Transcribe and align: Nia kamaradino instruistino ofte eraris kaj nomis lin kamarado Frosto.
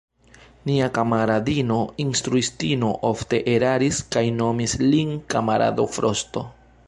Nia 0.67 0.85
kamaradino 0.93 1.75
instruistino 2.05 2.89
ofte 3.11 3.41
eraris 3.53 4.01
kaj 4.15 4.25
nomis 4.41 4.75
lin 4.87 5.15
kamarado 5.35 5.89
Frosto. 5.99 6.47